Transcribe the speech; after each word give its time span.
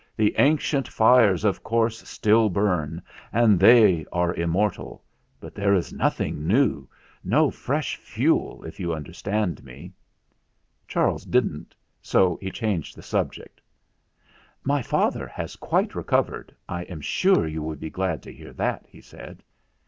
"The 0.17 0.33
ancient 0.39 0.87
fires 0.87 1.43
of 1.43 1.61
course 1.61 2.01
still 2.09 2.49
burn, 2.49 3.03
and 3.31 3.59
they 3.59 4.03
are 4.11 4.33
immortal; 4.33 5.03
but 5.39 5.53
there 5.53 5.75
is 5.75 5.93
nothing 5.93 6.47
new 6.47 6.87
no 7.23 7.51
fresh 7.51 7.97
fuel, 7.97 8.63
if 8.63 8.79
you 8.79 8.95
understand 8.95 9.63
me." 9.63 9.93
Charles 10.87 11.23
didn't, 11.23 11.75
so 12.01 12.37
he 12.41 12.49
changed 12.49 12.95
the 12.97 13.03
subject. 13.03 13.61
"My 14.63 14.81
father 14.81 15.27
has 15.27 15.55
quite 15.55 15.93
recovered. 15.93 16.55
I 16.67 16.81
am 16.85 17.01
sure 17.01 17.45
you 17.45 17.61
will 17.61 17.75
be 17.75 17.91
glad 17.91 18.23
to 18.23 18.33
hear 18.33 18.53
that," 18.53 18.87
he 18.89 19.01
said. 19.01 19.43